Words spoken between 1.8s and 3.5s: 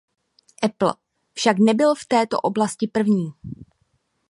v této oblasti první.